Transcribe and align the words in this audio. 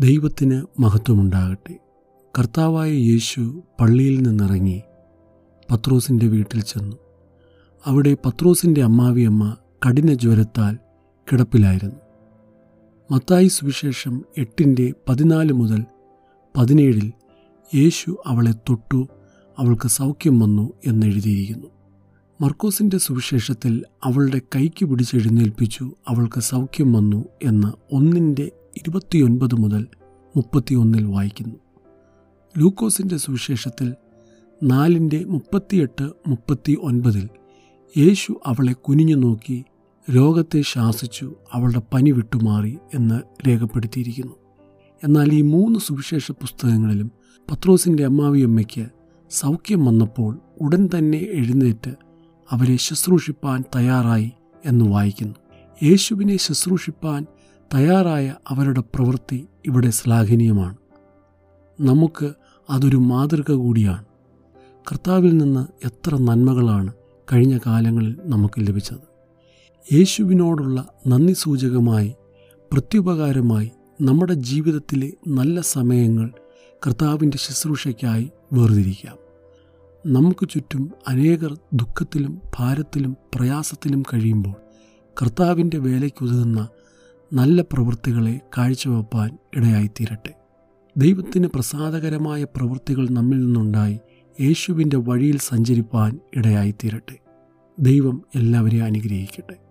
ദൈവത്തിന് 0.00 0.80
മഹത്വമുണ്ടാകട്ടെ. 0.80 1.78
കർത്താവായ 2.38 2.90
യേശു 2.90 3.62
പള്ളിയിൽ 3.80 4.22
നിന്നിറങ്ങി 4.22 4.82
പത്രോസിന്റെ 5.70 6.26
വീട്ടിൽ 6.26 6.60
ചെന്നു. 6.60 6.96
അവിടെ 7.86 8.16
പത്രോസിന്റെ 8.26 8.82
അമ്മാവിയമ്മ 8.82 9.56
കഠിന 9.86 10.12
ജ്വരത്താൽ 10.14 10.78
കിടപ്പിലായിരുന്നു. 11.32 11.96
മത്തായി 13.12 13.48
സുവിശേഷം 13.48 14.24
എട്ടിന്റെ 14.38 14.92
പതിനാല് 15.08 15.52
മുതൽ 15.52 15.84
പതിനേഴിൽ 16.56 17.12
യേശു 17.74 18.16
അവളെ 18.26 18.52
തൊട്ടു 18.52 19.08
അവൾക്ക് 19.58 19.88
സൗഖ്യം 19.88 20.38
വന്നു 20.38 20.72
എന്നെഴുതിയിരിക്കുന്നു 20.86 21.68
മർക്കോസിന്റെ 22.40 22.98
സുവിശേഷത്തിൽ 22.98 23.84
അവളുടെ 24.04 24.40
കൈക്ക് 24.56 24.84
പിടിച്ചെഴുന്നേൽപ്പിച്ചു 24.84 25.90
അവൾക്ക് 26.08 26.40
സൗഖ്യം 26.40 26.92
വന്നു 26.92 27.24
എന്ന് 27.42 27.94
ഒന്നിന്റെ 27.94 28.50
ഇരുപത്തിയൊൻപത് 28.78 29.54
മുതൽ 29.54 29.86
മുപ്പത്തിയൊന്നിൽ 30.36 31.04
വായിക്കുന്നു. 31.04 31.54
ലൂക്കോസിന്റെ 32.58 33.16
സുവിശേഷത്തിൽ 33.16 33.94
നാലിന്റെ 34.62 35.24
മുപ്പത്തിയെട്ട് 35.24 36.10
മുപ്പത്തി 36.26 36.78
ഒൻപതിൽ 36.82 37.28
യേശു 37.96 38.40
അവളെ 38.46 38.72
കുനിഞ്ഞു 38.72 39.14
നോക്കി 39.14 39.64
രോഗത്തെ 40.10 40.62
ശാസിച്ചു 40.62 41.34
അവളുടെ 41.52 41.82
പനി 41.94 42.10
വിട്ടുമാറി 42.10 42.78
എന്ന് 42.94 43.48
രേഖപ്പെടുത്തിയിരിക്കുന്നു. 43.48 44.32
എന്നാൽ 45.04 45.32
ഈ 45.32 45.42
മൂന്ന് 45.42 45.78
സുവിശേഷ 45.78 46.30
പുസ്തകങ്ങളിലും 46.30 47.10
പത്രോസിന്റെ 47.50 48.04
അമ്മാവിയമ്മയ്ക്ക് 48.04 48.86
സൗഖ്യം 49.30 49.84
വന്നപ്പോൾ 49.84 50.38
ഉടൻ 50.60 50.88
തന്നെ 50.98 51.18
എഴുന്നേറ്റ് 51.18 51.90
അവരെ 52.50 52.76
ശുശ്രൂഷിപ്പാൻ 52.76 53.64
തയ്യാറായി 53.76 54.32
എന്ന് 54.66 54.84
വായിക്കുന്നു. 54.84 55.34
യേശുവിനെ 55.82 56.36
ശുശ്രൂഷിപ്പാൻ 56.36 57.26
തയ്യാറായ 57.74 58.34
അവരുടെ 58.48 58.80
പ്രവൃത്തി 58.80 59.46
ഇവിടെ 59.66 59.90
ശ്ലാഘനീയമാണ്. 59.90 60.76
നമുക്ക് 61.80 62.32
അതൊരു 62.70 62.96
മാതൃക 62.96 63.52
കൂടിയാണ്. 63.52 64.04
കർത്താവിൽ 64.92 65.36
നിന്ന് 65.36 65.86
എത്ര 65.86 66.14
നന്മകളാണ് 66.14 66.92
കഴിഞ്ഞ 67.32 67.58
കാലങ്ങളിൽ 67.66 68.16
നമുക്ക് 68.24 68.54
ലഭിച്ചത്. 68.58 68.98
യേശുവിനോടുള്ള 69.94 70.88
നന്ദി 71.06 71.32
സൂചകമായി 71.32 72.14
പ്രത്യുപകാരമായി 72.72 73.70
നമ്മുടെ 74.02 74.32
ജീവിതത്തിലെ 74.32 75.12
നല്ല 75.28 75.60
സമയങ്ങൾ 75.60 76.32
കർത്താവിന്റെ 76.86 77.38
ശുശ്രൂഷയ്ക്കായി 77.38 78.30
വേർതിരിക്കാം. 78.52 79.16
നമുക്ക് 80.06 80.48
ചുറ്റും 80.48 80.92
അനേകർ 81.08 81.58
ദുഃഖത്തിലും 81.72 82.40
ഭാരത്തിലും 82.58 83.16
പ്രയാസത്തിലും 83.34 84.02
കഴിയുമ്പോൾ 84.02 84.54
കർത്താവിന്റെ 85.22 85.78
വേലയ്ക്കുതകുന്ന 85.78 86.68
നല്ല 87.32 87.62
പ്രവൃത്തികളെ 87.62 88.40
കാഴ്ചവെപ്പാൻ 88.58 89.38
ഇടയായിത്തീരട്ടെ. 89.56 90.34
ദൈവത്തിന് 90.96 91.46
പ്രസാദകരമായ 91.46 92.44
പ്രവൃത്തികൾ 92.44 93.08
നമ്മിൽ 93.10 93.38
നിന്നുണ്ടായി 93.38 93.98
യേശുവിന്റെ 94.40 94.96
വഴിയിൽ 94.96 95.38
സഞ്ചരിപ്പാൻ 95.38 96.18
ഇടയായിത്തീരട്ടെ. 96.36 97.18
ദൈവം 97.78 98.22
എല്ലാവരെയും 98.34 98.84
അനുഗ്രഹിക്കട്ടെ. 98.84 99.67